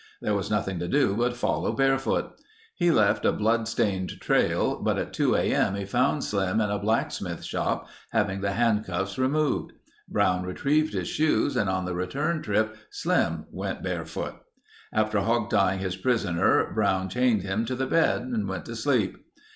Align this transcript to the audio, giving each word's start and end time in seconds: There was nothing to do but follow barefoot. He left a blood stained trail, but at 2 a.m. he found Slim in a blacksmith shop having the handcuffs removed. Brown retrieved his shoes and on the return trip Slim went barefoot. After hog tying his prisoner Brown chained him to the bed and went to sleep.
There 0.19 0.33
was 0.33 0.49
nothing 0.49 0.79
to 0.79 0.87
do 0.87 1.15
but 1.15 1.35
follow 1.37 1.73
barefoot. 1.73 2.33
He 2.73 2.89
left 2.89 3.23
a 3.23 3.31
blood 3.31 3.67
stained 3.67 4.19
trail, 4.19 4.81
but 4.81 4.97
at 4.97 5.13
2 5.13 5.35
a.m. 5.35 5.75
he 5.75 5.85
found 5.85 6.23
Slim 6.23 6.59
in 6.59 6.71
a 6.71 6.79
blacksmith 6.79 7.43
shop 7.43 7.87
having 8.09 8.41
the 8.41 8.53
handcuffs 8.53 9.19
removed. 9.19 9.73
Brown 10.09 10.43
retrieved 10.43 10.95
his 10.95 11.07
shoes 11.07 11.55
and 11.55 11.69
on 11.69 11.85
the 11.85 11.93
return 11.93 12.41
trip 12.41 12.75
Slim 12.89 13.45
went 13.51 13.83
barefoot. 13.83 14.37
After 14.91 15.19
hog 15.19 15.51
tying 15.51 15.77
his 15.81 15.95
prisoner 15.95 16.71
Brown 16.73 17.07
chained 17.07 17.43
him 17.43 17.63
to 17.65 17.75
the 17.75 17.85
bed 17.85 18.23
and 18.23 18.47
went 18.47 18.65
to 18.65 18.75
sleep. 18.75 19.19